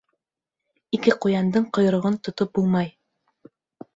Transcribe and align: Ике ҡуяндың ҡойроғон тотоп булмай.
Ике 0.97 1.13
ҡуяндың 1.25 1.67
ҡойроғон 1.77 2.17
тотоп 2.27 2.55
булмай. 2.61 2.91